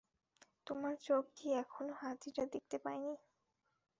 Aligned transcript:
তোমার 0.67 0.93
চোখ 1.03 1.23
কী 1.35 1.47
এখনও 1.61 1.93
হাতিটা 2.01 2.43
দেখতে 2.53 2.77
পায়নি? 2.83 3.13